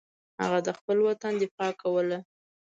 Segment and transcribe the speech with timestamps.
[0.41, 2.19] هغه د خپل وطن دفاع کوله.